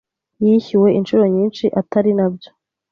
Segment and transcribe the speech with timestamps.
[0.43, 2.49] yishyuwe inshuro nyinshi Atari nabyo